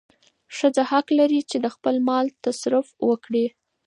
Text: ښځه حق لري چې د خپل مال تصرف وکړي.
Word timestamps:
ښځه 0.57 0.83
حق 0.91 1.07
لري 1.19 1.41
چې 1.49 1.57
د 1.61 1.65
خپل 1.75 1.95
مال 2.07 2.25
تصرف 2.45 2.87
وکړي. 3.07 3.45